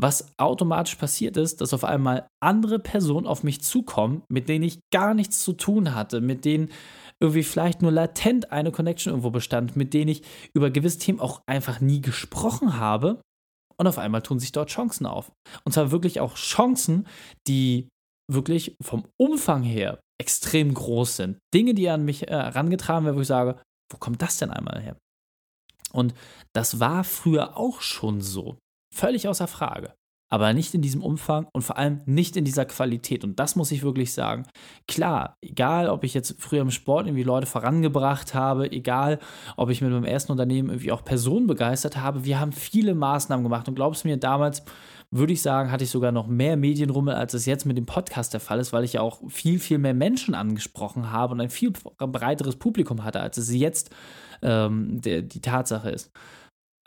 Was 0.01 0.33
automatisch 0.39 0.95
passiert 0.95 1.37
ist, 1.37 1.61
dass 1.61 1.75
auf 1.75 1.83
einmal 1.83 2.27
andere 2.41 2.79
Personen 2.79 3.27
auf 3.27 3.43
mich 3.43 3.61
zukommen, 3.61 4.23
mit 4.29 4.49
denen 4.49 4.63
ich 4.63 4.79
gar 4.91 5.13
nichts 5.13 5.43
zu 5.43 5.53
tun 5.53 5.93
hatte, 5.93 6.21
mit 6.21 6.43
denen 6.43 6.71
irgendwie 7.19 7.43
vielleicht 7.43 7.83
nur 7.83 7.91
latent 7.91 8.51
eine 8.51 8.71
Connection 8.71 9.11
irgendwo 9.11 9.29
bestand, 9.29 9.75
mit 9.75 9.93
denen 9.93 10.09
ich 10.09 10.23
über 10.55 10.71
gewisse 10.71 10.97
Themen 10.97 11.19
auch 11.19 11.43
einfach 11.45 11.81
nie 11.81 12.01
gesprochen 12.01 12.79
habe. 12.79 13.21
Und 13.77 13.85
auf 13.85 13.99
einmal 13.99 14.23
tun 14.23 14.39
sich 14.39 14.53
dort 14.53 14.71
Chancen 14.71 15.05
auf. 15.05 15.31
Und 15.65 15.73
zwar 15.73 15.91
wirklich 15.91 16.19
auch 16.19 16.35
Chancen, 16.35 17.05
die 17.47 17.89
wirklich 18.31 18.75
vom 18.81 19.05
Umfang 19.17 19.61
her 19.63 19.99
extrem 20.19 20.73
groß 20.73 21.15
sind. 21.15 21.39
Dinge, 21.53 21.73
die 21.73 21.89
an 21.89 22.05
mich 22.05 22.27
äh, 22.27 22.31
herangetragen 22.31 23.05
werden, 23.05 23.17
wo 23.17 23.21
ich 23.21 23.27
sage, 23.27 23.59
wo 23.91 23.97
kommt 23.97 24.21
das 24.21 24.37
denn 24.37 24.51
einmal 24.51 24.81
her? 24.81 24.97
Und 25.91 26.13
das 26.53 26.79
war 26.79 27.03
früher 27.03 27.57
auch 27.57 27.81
schon 27.81 28.21
so. 28.21 28.57
Völlig 28.93 29.27
außer 29.27 29.47
Frage. 29.47 29.93
Aber 30.31 30.53
nicht 30.53 30.75
in 30.75 30.83
diesem 30.83 31.01
Umfang 31.01 31.47
und 31.53 31.63
vor 31.63 31.77
allem 31.77 32.01
nicht 32.05 32.37
in 32.37 32.45
dieser 32.45 32.65
Qualität. 32.65 33.23
Und 33.23 33.39
das 33.39 33.55
muss 33.55 33.71
ich 33.71 33.81
wirklich 33.81 34.13
sagen. 34.13 34.45
Klar, 34.87 35.35
egal, 35.41 35.89
ob 35.89 36.03
ich 36.03 36.13
jetzt 36.13 36.35
früher 36.37 36.61
im 36.61 36.69
Sport 36.69 37.07
irgendwie 37.07 37.23
Leute 37.23 37.47
vorangebracht 37.47 38.35
habe, 38.35 38.71
egal, 38.71 39.17
ob 39.57 39.71
ich 39.71 39.81
mit 39.81 39.89
meinem 39.89 40.03
ersten 40.03 40.31
Unternehmen 40.31 40.69
irgendwie 40.69 40.91
auch 40.91 41.03
Personen 41.03 41.47
begeistert 41.47 41.97
habe, 41.97 42.25
wir 42.25 42.39
haben 42.39 42.51
viele 42.51 42.93
Maßnahmen 42.93 43.43
gemacht. 43.43 43.67
Und 43.67 43.73
glaubst 43.73 44.03
du 44.03 44.07
mir, 44.07 44.17
damals 44.17 44.63
würde 45.11 45.33
ich 45.33 45.41
sagen, 45.41 45.71
hatte 45.71 45.83
ich 45.83 45.89
sogar 45.89 46.11
noch 46.11 46.27
mehr 46.27 46.55
Medienrummel, 46.55 47.15
als 47.15 47.33
es 47.33 47.45
jetzt 47.45 47.65
mit 47.65 47.77
dem 47.77 47.85
Podcast 47.85 48.33
der 48.33 48.39
Fall 48.39 48.59
ist, 48.59 48.73
weil 48.73 48.83
ich 48.83 48.93
ja 48.93 49.01
auch 49.01 49.21
viel, 49.27 49.59
viel 49.59 49.79
mehr 49.79 49.93
Menschen 49.93 50.35
angesprochen 50.35 51.11
habe 51.11 51.33
und 51.33 51.41
ein 51.41 51.49
viel 51.49 51.71
breiteres 51.97 52.57
Publikum 52.57 53.03
hatte, 53.03 53.19
als 53.19 53.37
es 53.37 53.51
jetzt 53.51 53.89
ähm, 54.41 55.01
der, 55.01 55.23
die 55.23 55.41
Tatsache 55.41 55.89
ist. 55.89 56.11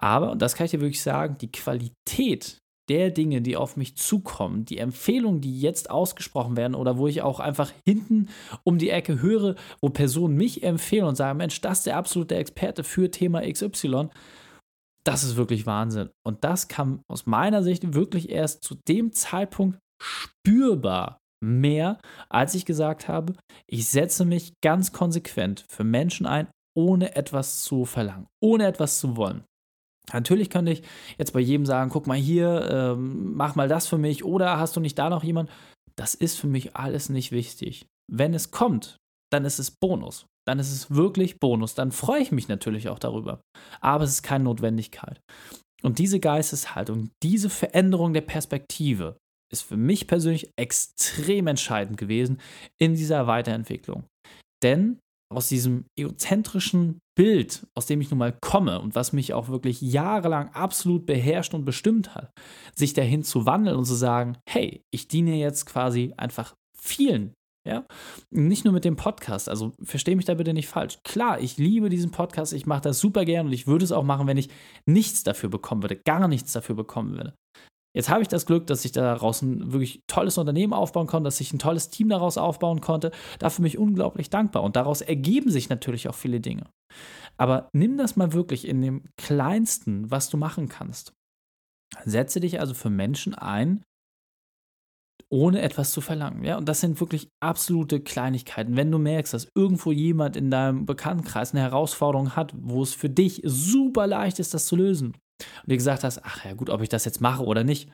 Aber, 0.01 0.33
und 0.33 0.43
das 0.43 0.55
kann 0.55 0.67
ich 0.67 0.71
dir 0.71 0.81
wirklich 0.81 1.03
sagen, 1.03 1.37
die 1.41 1.51
Qualität 1.51 2.59
der 2.89 3.11
Dinge, 3.11 3.41
die 3.41 3.57
auf 3.57 3.77
mich 3.77 3.97
zukommen, 3.97 4.65
die 4.65 4.79
Empfehlungen, 4.79 5.41
die 5.41 5.61
jetzt 5.61 5.91
ausgesprochen 5.91 6.57
werden 6.57 6.75
oder 6.75 6.99
wo 6.99 7.07
ich 7.07 7.23
auch 7.23 7.41
einfach 7.41 7.73
hinten 7.87 8.29
um 8.65 8.79
die 8.79 8.91
Ecke 8.91 9.23
höre, 9.23 9.55
wo 9.81 9.89
Personen 9.89 10.37
mich 10.37 10.63
empfehlen 10.63 11.07
und 11.07 11.17
sagen, 11.17 11.39
Mensch, 11.39 11.61
das 11.61 11.79
ist 11.79 11.87
der 11.87 11.97
absolute 11.97 12.35
Experte 12.35 12.83
für 12.83 13.11
Thema 13.11 13.41
XY, 13.41 14.09
das 15.05 15.25
ist 15.25 15.37
wirklich 15.37 15.67
Wahnsinn. 15.67 16.11
Und 16.25 16.45
das 16.45 16.69
kam 16.69 17.03
aus 17.09 17.27
meiner 17.27 17.63
Sicht 17.63 17.95
wirklich 17.95 18.31
erst 18.31 18.63
zu 18.63 18.77
dem 18.89 19.13
Zeitpunkt 19.13 19.79
spürbar 20.01 21.19
mehr, 21.43 21.99
als 22.29 22.55
ich 22.55 22.65
gesagt 22.65 23.09
habe, 23.09 23.35
ich 23.67 23.89
setze 23.89 24.25
mich 24.25 24.55
ganz 24.63 24.93
konsequent 24.93 25.65
für 25.69 25.85
Menschen 25.85 26.27
ein, 26.27 26.49
ohne 26.77 27.17
etwas 27.17 27.63
zu 27.63 27.85
verlangen, 27.85 28.27
ohne 28.41 28.67
etwas 28.67 28.99
zu 29.01 29.17
wollen. 29.17 29.45
Natürlich 30.13 30.51
könnte 30.51 30.73
ich 30.73 30.83
jetzt 31.19 31.33
bei 31.33 31.41
jedem 31.41 31.67
sagen, 31.67 31.91
guck 31.91 32.07
mal 32.07 32.17
hier, 32.17 32.69
ähm, 32.71 33.35
mach 33.35 33.55
mal 33.55 33.69
das 33.69 33.87
für 33.87 33.99
mich 33.99 34.25
oder 34.25 34.59
hast 34.59 34.77
du 34.77 34.81
nicht 34.81 34.99
da 34.99 35.11
noch 35.11 35.25
jemand? 35.25 35.51
Das 35.97 36.15
ist 36.15 36.39
für 36.39 36.49
mich 36.49 36.77
alles 36.77 37.09
nicht 37.09 37.33
wichtig. 37.33 37.87
Wenn 38.11 38.35
es 38.35 38.51
kommt, 38.51 38.99
dann 39.33 39.45
ist 39.45 39.59
es 39.59 39.71
Bonus 39.71 40.27
dann 40.47 40.59
ist 40.59 40.73
es 40.73 40.91
wirklich 40.91 41.39
Bonus. 41.39 41.75
Dann 41.75 41.93
freue 41.93 42.23
ich 42.23 42.33
mich 42.33 42.49
natürlich 42.49 42.89
auch 42.89 42.99
darüber. 42.99 43.41
Aber 43.81 44.05
es 44.05 44.11
ist 44.11 44.23
keine 44.23 44.45
Notwendigkeit. 44.45 45.21
Und 45.83 45.99
diese 45.99 46.21
Geisteshaltung, 46.21 47.11
diese 47.23 47.51
Veränderung 47.51 48.13
der 48.13 48.21
Perspektive 48.23 49.17
ist 49.53 49.63
für 49.63 49.77
mich 49.77 50.07
persönlich 50.07 50.51
extrem 50.57 51.47
entscheidend 51.47 51.99
gewesen 51.99 52.41
in 52.81 52.95
dieser 52.95 53.27
Weiterentwicklung. 53.27 54.05
Denn 54.63 54.99
aus 55.31 55.49
diesem 55.49 55.87
egozentrischen 55.99 56.99
Bild, 57.17 57.67
aus 57.75 57.87
dem 57.87 58.01
ich 58.01 58.11
nun 58.11 58.19
mal 58.19 58.37
komme 58.41 58.81
und 58.81 58.95
was 58.95 59.13
mich 59.13 59.35
auch 59.35 59.49
wirklich 59.49 59.81
jahrelang 59.81 60.51
absolut 60.51 61.07
beherrscht 61.07 61.55
und 61.55 61.65
bestimmt 61.65 62.15
hat, 62.15 62.31
sich 62.75 62.95
dahin 62.95 63.23
zu 63.23 63.45
wandeln 63.45 63.77
und 63.77 63.85
zu 63.85 63.95
sagen, 63.95 64.39
hey, 64.49 64.83
ich 64.93 65.09
diene 65.09 65.37
jetzt 65.37 65.67
quasi 65.67 66.15
einfach 66.17 66.55
vielen. 66.79 67.33
Ja, 67.65 67.87
nicht 68.31 68.65
nur 68.65 68.75
mit 68.75 68.85
dem 68.85 68.97
Podcast. 68.97 69.49
Also 69.49 69.73
verstehe 69.83 70.17
mich 70.17 70.25
da 70.25 70.35
bitte 70.35 70.53
nicht 70.53 70.67
falsch. 70.67 70.99
Klar, 71.05 71.41
ich 71.41 71.59
liebe 71.59 71.89
diesen 71.89 72.11
Podcast, 72.11 72.53
ich 72.53 72.67
mache 72.67 72.83
das 72.83 72.99
super 72.99 73.25
gern 73.25 73.47
und 73.47 73.53
ich 73.53 73.69
würde 73.69 73.85
es 73.85 73.93
auch 73.93 74.03
machen, 74.03 74.27
wenn 74.27 74.37
ich 74.37 74.49
nichts 74.85 75.23
dafür 75.23 75.49
bekommen 75.49 75.83
würde, 75.83 75.97
gar 75.97 76.27
nichts 76.27 76.53
dafür 76.53 76.75
bekommen 76.75 77.13
würde. 77.13 77.35
Jetzt 77.95 78.09
habe 78.09 78.23
ich 78.23 78.29
das 78.29 78.47
Glück, 78.47 78.67
dass 78.67 78.85
ich 78.85 78.93
daraus 78.93 79.43
ein 79.43 79.73
wirklich 79.73 80.03
tolles 80.07 80.39
Unternehmen 80.39 80.73
aufbauen 80.73 81.07
konnte, 81.07 81.27
dass 81.27 81.41
ich 81.41 81.53
ein 81.53 81.59
tolles 81.59 81.91
Team 81.91 82.09
daraus 82.09 82.39
aufbauen 82.39 82.81
konnte. 82.81 83.13
Dafür 83.39 83.63
bin 83.63 83.69
ich 83.69 83.79
unglaublich 83.79 84.31
dankbar. 84.31 84.63
Und 84.63 84.77
daraus 84.77 85.03
ergeben 85.03 85.51
sich 85.51 85.69
natürlich 85.69 86.09
auch 86.09 86.15
viele 86.15 86.41
Dinge. 86.41 86.65
Aber 87.37 87.69
nimm 87.73 87.99
das 87.99 88.17
mal 88.17 88.33
wirklich 88.33 88.67
in 88.67 88.81
dem 88.81 89.05
Kleinsten, 89.19 90.11
was 90.11 90.31
du 90.31 90.39
machen 90.39 90.69
kannst. 90.69 91.13
Setze 92.05 92.41
dich 92.41 92.61
also 92.61 92.73
für 92.73 92.89
Menschen 92.89 93.35
ein, 93.35 93.83
ohne 95.33 95.63
etwas 95.63 95.93
zu 95.93 96.01
verlangen. 96.01 96.45
Ja? 96.45 96.59
Und 96.59 96.69
das 96.69 96.81
sind 96.81 97.01
wirklich 97.01 97.31
absolute 97.41 98.01
Kleinigkeiten. 98.01 98.77
Wenn 98.77 98.91
du 98.91 98.99
merkst, 98.99 99.33
dass 99.33 99.49
irgendwo 99.55 99.91
jemand 99.91 100.37
in 100.37 100.51
deinem 100.51 100.85
Bekanntenkreis 100.85 101.53
eine 101.53 101.63
Herausforderung 101.63 102.37
hat, 102.37 102.53
wo 102.55 102.83
es 102.83 102.95
für 102.95 103.09
dich 103.09 103.41
super 103.45 104.07
leicht 104.07 104.39
ist, 104.39 104.53
das 104.53 104.67
zu 104.67 104.77
lösen, 104.77 105.15
und 105.63 105.71
dir 105.71 105.77
gesagt 105.77 106.05
hast, 106.05 106.25
ach 106.25 106.45
ja 106.45 106.53
gut, 106.53 106.71
ob 106.71 106.83
ich 106.83 106.89
das 106.89 107.05
jetzt 107.05 107.21
mache 107.21 107.45
oder 107.45 107.65
nicht, 107.65 107.91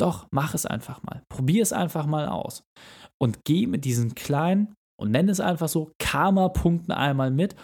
doch, 0.00 0.26
mach 0.30 0.54
es 0.54 0.64
einfach 0.64 1.02
mal. 1.02 1.22
Probier 1.28 1.62
es 1.62 1.72
einfach 1.72 2.06
mal 2.06 2.26
aus. 2.28 2.62
Und 3.20 3.44
geh 3.44 3.66
mit 3.66 3.84
diesen 3.84 4.14
kleinen, 4.14 4.74
und 5.00 5.10
nenne 5.12 5.30
es 5.30 5.40
einfach 5.40 5.68
so, 5.68 5.92
Karma-Punkten 5.98 6.92
einmal 6.92 7.30
mit 7.30 7.54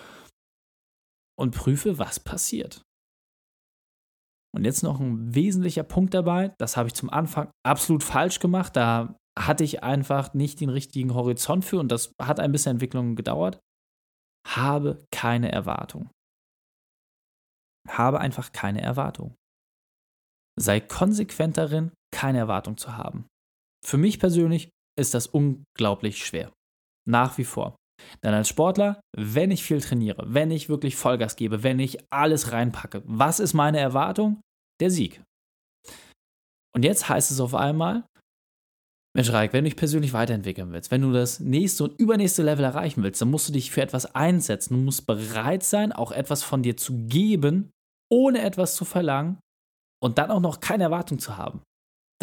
und 1.37 1.55
prüfe, 1.55 1.99
was 1.99 2.21
passiert. 2.21 2.83
Und 4.55 4.65
jetzt 4.65 4.85
noch 4.85 5.01
ein 5.01 5.35
wesentlicher 5.35 5.83
Punkt 5.83 6.15
dabei, 6.15 6.55
das 6.59 6.77
habe 6.77 6.87
ich 6.87 6.95
zum 6.95 7.11
Anfang 7.11 7.51
absolut 7.67 8.05
falsch 8.05 8.39
gemacht. 8.39 8.77
Da 8.77 9.17
hatte 9.37 9.65
ich 9.65 9.83
einfach 9.83 10.33
nicht 10.33 10.61
den 10.61 10.69
richtigen 10.69 11.13
Horizont 11.15 11.65
für 11.65 11.81
und 11.81 11.91
das 11.91 12.13
hat 12.23 12.39
ein 12.39 12.53
bisschen 12.53 12.73
Entwicklung 12.73 13.17
gedauert. 13.17 13.59
Habe 14.47 15.05
keine 15.11 15.51
Erwartung. 15.51 16.09
Habe 17.89 18.21
einfach 18.21 18.53
keine 18.53 18.81
Erwartung. 18.81 19.35
Sei 20.57 20.79
konsequent 20.81 21.57
darin, 21.57 21.93
keine 22.13 22.39
Erwartung 22.39 22.77
zu 22.77 22.97
haben. 22.97 23.27
Für 23.85 23.99
mich 23.99 24.21
persönlich 24.21 24.71
ist 24.97 25.15
das 25.15 25.27
unglaublich 25.27 26.25
schwer. 26.25 26.53
Nach 27.09 27.37
wie 27.39 27.45
vor. 27.45 27.75
Denn 28.23 28.35
als 28.35 28.49
Sportler, 28.49 29.01
wenn 29.17 29.51
ich 29.51 29.63
viel 29.63 29.81
trainiere, 29.81 30.25
wenn 30.27 30.51
ich 30.51 30.69
wirklich 30.69 30.97
Vollgas 30.97 31.37
gebe, 31.37 31.63
wenn 31.63 31.79
ich 31.79 31.99
alles 32.13 32.53
reinpacke, 32.53 33.03
was 33.05 33.41
ist 33.41 33.55
meine 33.55 33.79
Erwartung? 33.79 34.41
Der 34.81 34.91
Sieg. 34.91 35.23
Und 36.75 36.85
jetzt 36.85 37.09
heißt 37.09 37.31
es 37.31 37.41
auf 37.41 37.55
einmal, 37.55 38.05
Mensch, 39.17 39.31
Reik, 39.31 39.53
wenn 39.53 39.63
du 39.63 39.71
dich 39.71 39.77
persönlich 39.77 40.13
weiterentwickeln 40.13 40.73
willst, 40.73 40.91
wenn 40.91 41.03
du 41.03 41.13
das 41.13 41.39
nächste 41.39 41.85
und 41.85 42.01
übernächste 42.01 42.43
Level 42.43 42.65
erreichen 42.65 43.05
willst, 43.05 43.23
dann 43.23 43.31
musst 43.31 43.49
du 43.49 43.53
dich 43.53 43.71
für 43.71 43.81
etwas 43.81 44.13
einsetzen. 44.17 44.75
Du 44.75 44.81
musst 44.81 45.07
bereit 45.07 45.63
sein, 45.63 45.93
auch 45.93 46.11
etwas 46.11 46.43
von 46.43 46.65
dir 46.65 46.77
zu 46.77 47.07
geben, 47.07 47.71
ohne 48.11 48.43
etwas 48.43 48.75
zu 48.75 48.85
verlangen 48.85 49.39
und 50.03 50.19
dann 50.19 50.33
auch 50.33 50.41
noch 50.41 50.59
keine 50.59 50.85
Erwartung 50.85 51.21
zu 51.21 51.37
haben. 51.37 51.63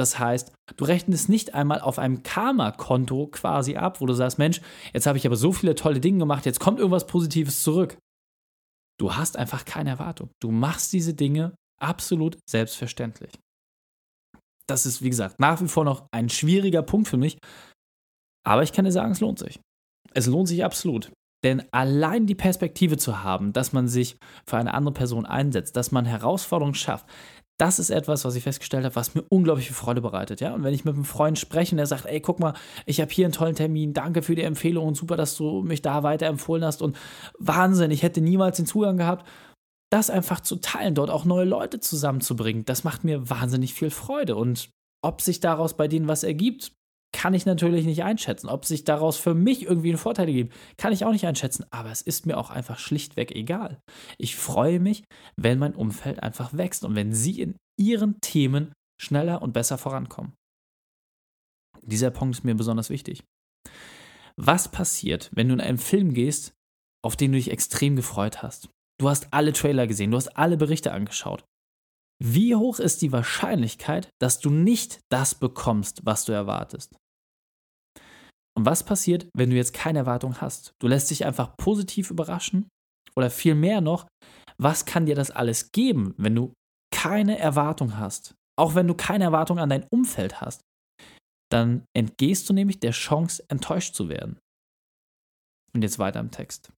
Das 0.01 0.17
heißt, 0.17 0.51
du 0.77 0.85
rechnest 0.85 1.29
nicht 1.29 1.53
einmal 1.53 1.79
auf 1.79 1.99
einem 1.99 2.23
Karma-Konto 2.23 3.27
quasi 3.27 3.75
ab, 3.75 4.01
wo 4.01 4.07
du 4.07 4.13
sagst, 4.13 4.39
Mensch, 4.39 4.59
jetzt 4.93 5.05
habe 5.05 5.19
ich 5.19 5.27
aber 5.27 5.35
so 5.35 5.53
viele 5.53 5.75
tolle 5.75 5.99
Dinge 5.99 6.17
gemacht, 6.17 6.47
jetzt 6.47 6.59
kommt 6.59 6.79
irgendwas 6.79 7.05
Positives 7.05 7.61
zurück. 7.61 7.99
Du 8.99 9.15
hast 9.15 9.37
einfach 9.37 9.63
keine 9.63 9.91
Erwartung. 9.91 10.31
Du 10.41 10.49
machst 10.49 10.91
diese 10.91 11.13
Dinge 11.13 11.53
absolut 11.79 12.39
selbstverständlich. 12.49 13.31
Das 14.67 14.87
ist, 14.87 15.03
wie 15.03 15.09
gesagt, 15.11 15.39
nach 15.39 15.61
wie 15.61 15.67
vor 15.67 15.85
noch 15.85 16.07
ein 16.11 16.29
schwieriger 16.29 16.81
Punkt 16.81 17.07
für 17.07 17.17
mich. 17.17 17.37
Aber 18.43 18.63
ich 18.63 18.73
kann 18.73 18.85
dir 18.85 18.91
sagen, 18.91 19.11
es 19.11 19.19
lohnt 19.19 19.37
sich. 19.37 19.59
Es 20.15 20.25
lohnt 20.25 20.47
sich 20.47 20.65
absolut. 20.65 21.11
Denn 21.43 21.63
allein 21.71 22.25
die 22.25 22.33
Perspektive 22.33 22.97
zu 22.97 23.23
haben, 23.23 23.53
dass 23.53 23.71
man 23.71 23.87
sich 23.87 24.17
für 24.47 24.57
eine 24.57 24.73
andere 24.73 24.93
Person 24.95 25.27
einsetzt, 25.27 25.75
dass 25.75 25.91
man 25.91 26.05
Herausforderungen 26.05 26.73
schafft, 26.73 27.05
das 27.61 27.77
ist 27.77 27.91
etwas, 27.91 28.25
was 28.25 28.35
ich 28.35 28.41
festgestellt 28.41 28.85
habe, 28.85 28.95
was 28.95 29.13
mir 29.13 29.23
unglaublich 29.29 29.67
viel 29.67 29.75
Freude 29.75 30.01
bereitet. 30.01 30.41
Ja? 30.41 30.55
Und 30.55 30.63
wenn 30.63 30.73
ich 30.73 30.83
mit 30.83 30.95
einem 30.95 31.05
Freund 31.05 31.37
spreche 31.37 31.75
und 31.75 31.79
er 31.79 31.85
sagt, 31.85 32.07
ey, 32.07 32.19
guck 32.19 32.39
mal, 32.39 32.55
ich 32.87 32.99
habe 32.99 33.11
hier 33.11 33.27
einen 33.27 33.33
tollen 33.33 33.53
Termin, 33.53 33.93
danke 33.93 34.23
für 34.23 34.33
die 34.33 34.41
Empfehlung 34.41 34.87
und 34.87 34.95
super, 34.95 35.15
dass 35.15 35.37
du 35.37 35.61
mich 35.61 35.83
da 35.83 36.01
weiterempfohlen 36.01 36.65
hast 36.65 36.81
und 36.81 36.97
Wahnsinn, 37.37 37.91
ich 37.91 38.01
hätte 38.01 38.19
niemals 38.19 38.57
den 38.57 38.65
Zugang 38.65 38.97
gehabt. 38.97 39.27
Das 39.91 40.09
einfach 40.09 40.39
zu 40.39 40.55
teilen, 40.55 40.95
dort 40.95 41.11
auch 41.11 41.23
neue 41.23 41.45
Leute 41.45 41.79
zusammenzubringen, 41.79 42.65
das 42.65 42.83
macht 42.83 43.03
mir 43.03 43.29
wahnsinnig 43.29 43.75
viel 43.75 43.91
Freude. 43.91 44.37
Und 44.37 44.71
ob 45.03 45.21
sich 45.21 45.39
daraus 45.39 45.77
bei 45.77 45.87
denen 45.87 46.07
was 46.07 46.23
ergibt, 46.23 46.71
kann 47.21 47.35
ich 47.35 47.45
natürlich 47.45 47.85
nicht 47.85 48.03
einschätzen. 48.03 48.49
Ob 48.49 48.65
sich 48.65 48.83
daraus 48.83 49.15
für 49.15 49.35
mich 49.35 49.61
irgendwie 49.61 49.89
einen 49.89 49.99
Vorteil 49.99 50.25
gibt, 50.25 50.55
kann 50.77 50.91
ich 50.91 51.05
auch 51.05 51.11
nicht 51.11 51.27
einschätzen. 51.27 51.67
Aber 51.69 51.91
es 51.91 52.01
ist 52.01 52.25
mir 52.25 52.35
auch 52.35 52.49
einfach 52.49 52.79
schlichtweg 52.79 53.31
egal. 53.35 53.79
Ich 54.17 54.35
freue 54.35 54.79
mich, 54.79 55.03
wenn 55.35 55.59
mein 55.59 55.75
Umfeld 55.75 56.23
einfach 56.23 56.57
wächst 56.57 56.83
und 56.83 56.95
wenn 56.95 57.13
sie 57.13 57.39
in 57.39 57.57
ihren 57.79 58.19
Themen 58.21 58.73
schneller 58.99 59.43
und 59.43 59.53
besser 59.53 59.77
vorankommen. 59.77 60.33
Dieser 61.83 62.09
Punkt 62.09 62.37
ist 62.37 62.43
mir 62.43 62.55
besonders 62.55 62.89
wichtig. 62.89 63.23
Was 64.35 64.71
passiert, 64.71 65.29
wenn 65.31 65.47
du 65.47 65.53
in 65.53 65.61
einen 65.61 65.77
Film 65.77 66.15
gehst, 66.15 66.53
auf 67.05 67.15
den 67.15 67.33
du 67.33 67.37
dich 67.37 67.51
extrem 67.51 67.95
gefreut 67.95 68.41
hast? 68.41 68.69
Du 68.99 69.09
hast 69.09 69.31
alle 69.31 69.53
Trailer 69.53 69.85
gesehen, 69.85 70.09
du 70.09 70.17
hast 70.17 70.39
alle 70.39 70.57
Berichte 70.57 70.91
angeschaut. 70.91 71.45
Wie 72.19 72.55
hoch 72.55 72.79
ist 72.79 73.03
die 73.03 73.11
Wahrscheinlichkeit, 73.11 74.09
dass 74.19 74.39
du 74.39 74.49
nicht 74.49 75.01
das 75.11 75.35
bekommst, 75.35 76.03
was 76.03 76.25
du 76.25 76.31
erwartest? 76.31 76.97
Und 78.57 78.65
was 78.65 78.83
passiert, 78.83 79.29
wenn 79.35 79.49
du 79.49 79.55
jetzt 79.55 79.73
keine 79.73 79.99
Erwartung 79.99 80.41
hast? 80.41 80.73
Du 80.81 80.87
lässt 80.87 81.09
dich 81.09 81.25
einfach 81.25 81.55
positiv 81.57 82.11
überraschen? 82.11 82.67
Oder 83.15 83.29
vielmehr 83.29 83.81
noch, 83.81 84.07
was 84.57 84.85
kann 84.85 85.05
dir 85.05 85.15
das 85.15 85.31
alles 85.31 85.71
geben, 85.71 86.13
wenn 86.17 86.35
du 86.35 86.53
keine 86.93 87.37
Erwartung 87.39 87.97
hast? 87.97 88.35
Auch 88.57 88.75
wenn 88.75 88.87
du 88.87 88.93
keine 88.93 89.25
Erwartung 89.25 89.59
an 89.59 89.69
dein 89.69 89.87
Umfeld 89.91 90.41
hast, 90.41 90.61
dann 91.51 91.85
entgehst 91.95 92.49
du 92.49 92.53
nämlich 92.53 92.79
der 92.79 92.91
Chance, 92.91 93.43
enttäuscht 93.49 93.95
zu 93.95 94.09
werden. 94.09 94.39
Und 95.73 95.81
jetzt 95.81 95.99
weiter 95.99 96.19
im 96.19 96.31
Text. 96.31 96.71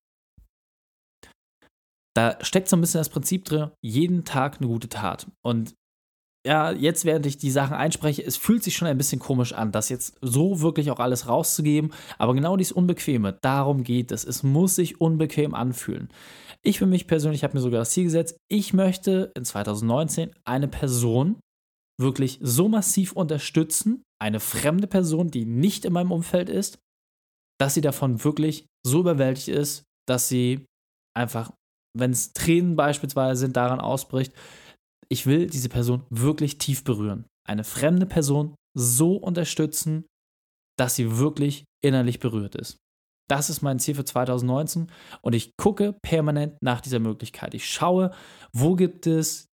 Da 2.15 2.43
steckt 2.43 2.69
so 2.69 2.77
ein 2.77 2.81
bisschen 2.81 2.99
das 2.99 3.09
Prinzip 3.09 3.45
drin, 3.45 3.71
jeden 3.83 4.23
Tag 4.23 4.57
eine 4.57 4.67
gute 4.67 4.89
Tat. 4.89 5.27
Und 5.43 5.73
ja, 6.45 6.71
jetzt 6.71 7.05
während 7.05 7.25
ich 7.25 7.37
die 7.37 7.51
Sachen 7.51 7.75
einspreche, 7.75 8.23
es 8.23 8.35
fühlt 8.35 8.63
sich 8.63 8.75
schon 8.75 8.87
ein 8.87 8.97
bisschen 8.97 9.19
komisch 9.19 9.53
an, 9.53 9.71
das 9.71 9.89
jetzt 9.89 10.15
so 10.21 10.61
wirklich 10.61 10.91
auch 10.91 10.99
alles 10.99 11.27
rauszugeben. 11.27 11.93
Aber 12.17 12.33
genau 12.33 12.57
dieses 12.57 12.73
Unbequeme, 12.73 13.37
darum 13.41 13.83
geht 13.83 14.11
es. 14.11 14.25
Es 14.25 14.43
muss 14.43 14.75
sich 14.75 14.99
unbequem 14.99 15.53
anfühlen. 15.53 16.09
Ich 16.61 16.79
für 16.79 16.85
mich 16.85 17.07
persönlich 17.07 17.43
habe 17.43 17.55
mir 17.55 17.61
sogar 17.61 17.79
das 17.79 17.91
Ziel 17.91 18.05
gesetzt, 18.05 18.37
ich 18.49 18.73
möchte 18.73 19.31
in 19.35 19.45
2019 19.45 20.31
eine 20.45 20.67
Person 20.67 21.39
wirklich 21.99 22.39
so 22.41 22.67
massiv 22.67 23.13
unterstützen, 23.13 24.03
eine 24.21 24.39
fremde 24.39 24.87
Person, 24.87 25.29
die 25.29 25.45
nicht 25.45 25.85
in 25.85 25.93
meinem 25.93 26.11
Umfeld 26.11 26.49
ist, 26.49 26.79
dass 27.59 27.73
sie 27.73 27.81
davon 27.81 28.23
wirklich 28.23 28.65
so 28.85 29.01
überwältigt 29.01 29.49
ist, 29.49 29.83
dass 30.07 30.27
sie 30.27 30.65
einfach 31.15 31.51
wenn 31.97 32.11
es 32.11 32.33
Tränen 32.33 32.75
beispielsweise 32.75 33.39
sind, 33.39 33.55
daran 33.55 33.79
ausbricht. 33.79 34.33
Ich 35.13 35.27
will 35.27 35.45
diese 35.45 35.69
Person 35.69 36.07
wirklich 36.09 36.57
tief 36.57 36.83
berühren. 36.83 37.25
Eine 37.47 37.63
fremde 37.63 38.07
Person 38.07 38.55
so 38.75 39.15
unterstützen, 39.15 40.07
dass 40.75 40.95
sie 40.95 41.19
wirklich 41.19 41.65
innerlich 41.83 42.19
berührt 42.19 42.55
ist. 42.55 42.77
Das 43.29 43.51
ist 43.51 43.61
mein 43.61 43.77
Ziel 43.77 43.93
für 43.93 44.05
2019 44.05 44.91
und 45.21 45.33
ich 45.33 45.51
gucke 45.55 45.93
permanent 46.01 46.55
nach 46.63 46.81
dieser 46.81 46.97
Möglichkeit. 46.97 47.53
Ich 47.53 47.69
schaue, 47.69 48.09
wo 48.53 48.73
gibt 48.73 49.05
es 49.05 49.45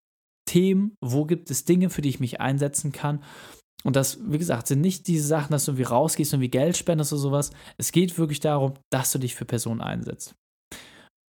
Themen, 0.47 0.95
wo 1.03 1.25
gibt 1.25 1.51
es 1.51 1.65
Dinge, 1.65 1.89
für 1.89 2.01
die 2.01 2.09
ich 2.09 2.21
mich 2.21 2.39
einsetzen 2.39 2.93
kann. 2.93 3.21
Und 3.83 3.97
das, 3.97 4.17
wie 4.31 4.37
gesagt, 4.37 4.67
sind 4.67 4.79
nicht 4.79 5.07
diese 5.07 5.27
Sachen, 5.27 5.51
dass 5.51 5.65
du 5.65 5.71
irgendwie 5.71 5.91
rausgehst 5.91 6.33
und 6.33 6.39
wie 6.39 6.47
Geld 6.47 6.77
spendest 6.77 7.11
oder 7.11 7.21
sowas. 7.21 7.51
Es 7.77 7.91
geht 7.91 8.17
wirklich 8.17 8.39
darum, 8.39 8.75
dass 8.91 9.11
du 9.11 9.19
dich 9.19 9.35
für 9.35 9.43
Personen 9.43 9.81
einsetzt. 9.81 10.35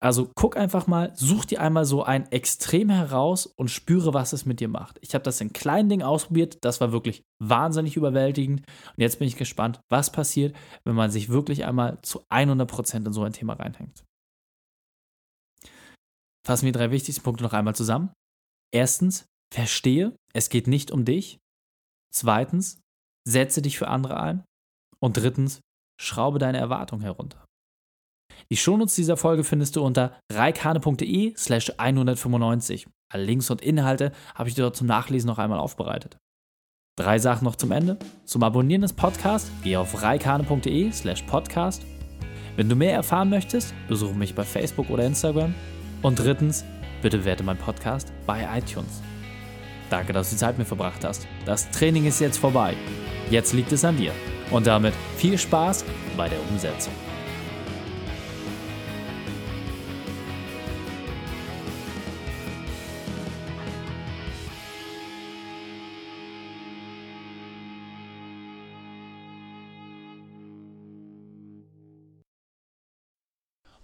Also 0.01 0.31
guck 0.33 0.55
einfach 0.55 0.87
mal, 0.87 1.11
such 1.13 1.45
dir 1.45 1.59
einmal 1.59 1.83
so 1.83 2.03
ein 2.03 2.31
Extrem 2.31 2.89
heraus 2.89 3.45
und 3.45 3.69
spüre, 3.69 4.13
was 4.13 4.31
es 4.31 4.45
mit 4.45 4.61
dir 4.61 4.69
macht. 4.69 4.97
Ich 5.01 5.13
habe 5.13 5.23
das 5.23 5.41
in 5.41 5.51
kleinen 5.51 5.89
Dingen 5.89 6.03
ausprobiert, 6.03 6.57
das 6.61 6.79
war 6.79 6.93
wirklich 6.93 7.23
wahnsinnig 7.39 7.97
überwältigend 7.97 8.61
und 8.61 9.01
jetzt 9.01 9.19
bin 9.19 9.27
ich 9.27 9.35
gespannt, 9.35 9.81
was 9.89 10.11
passiert, 10.11 10.55
wenn 10.85 10.95
man 10.95 11.11
sich 11.11 11.27
wirklich 11.27 11.65
einmal 11.65 12.01
zu 12.01 12.23
100% 12.29 13.05
in 13.05 13.13
so 13.13 13.23
ein 13.23 13.33
Thema 13.33 13.53
reinhängt. 13.53 14.05
Fassen 16.47 16.65
wir 16.65 16.71
drei 16.71 16.91
wichtigsten 16.91 17.23
Punkte 17.23 17.43
noch 17.43 17.53
einmal 17.53 17.75
zusammen. 17.75 18.13
Erstens, 18.73 19.25
verstehe, 19.53 20.15
es 20.33 20.49
geht 20.49 20.67
nicht 20.67 20.91
um 20.91 21.03
dich. 21.03 21.39
Zweitens, 22.13 22.79
setze 23.27 23.61
dich 23.61 23.77
für 23.77 23.89
andere 23.89 24.19
ein. 24.19 24.43
Und 24.99 25.17
drittens, 25.17 25.59
schraube 25.99 26.39
deine 26.39 26.57
Erwartungen 26.57 27.03
herunter. 27.03 27.45
Die 28.51 28.57
Shownotes 28.57 28.95
dieser 28.95 29.17
Folge 29.17 29.43
findest 29.43 29.75
du 29.75 29.83
unter 29.83 30.13
reikane.de 30.31 31.35
slash 31.35 31.71
195. 31.77 32.87
Alle 33.11 33.23
Links 33.23 33.49
und 33.49 33.61
Inhalte 33.61 34.11
habe 34.35 34.49
ich 34.49 34.55
dir 34.55 34.63
dort 34.63 34.75
zum 34.75 34.87
Nachlesen 34.87 35.27
noch 35.27 35.39
einmal 35.39 35.59
aufbereitet. 35.59 36.17
Drei 36.97 37.17
Sachen 37.17 37.45
noch 37.45 37.55
zum 37.55 37.71
Ende. 37.71 37.97
Zum 38.25 38.43
Abonnieren 38.43 38.81
des 38.81 38.93
Podcasts 38.93 39.51
geh 39.63 39.77
auf 39.77 40.01
reikane.de 40.01 40.91
slash 40.91 41.23
podcast. 41.23 41.85
Wenn 42.55 42.67
du 42.67 42.75
mehr 42.75 42.93
erfahren 42.93 43.29
möchtest, 43.29 43.73
besuche 43.87 44.15
mich 44.15 44.35
bei 44.35 44.43
Facebook 44.43 44.89
oder 44.89 45.05
Instagram. 45.05 45.55
Und 46.01 46.19
drittens, 46.19 46.65
bitte 47.01 47.23
werte 47.23 47.43
meinen 47.43 47.57
Podcast 47.57 48.11
bei 48.25 48.45
iTunes. 48.57 49.01
Danke, 49.89 50.13
dass 50.13 50.29
du 50.29 50.35
die 50.35 50.39
Zeit 50.39 50.57
mit 50.57 50.59
mir 50.59 50.65
verbracht 50.65 51.03
hast. 51.03 51.25
Das 51.45 51.71
Training 51.71 52.05
ist 52.05 52.19
jetzt 52.19 52.37
vorbei. 52.37 52.75
Jetzt 53.29 53.53
liegt 53.53 53.71
es 53.71 53.85
an 53.85 53.97
dir. 53.97 54.11
Und 54.51 54.67
damit 54.67 54.93
viel 55.15 55.37
Spaß 55.37 55.85
bei 56.17 56.27
der 56.27 56.39
Umsetzung. 56.49 56.93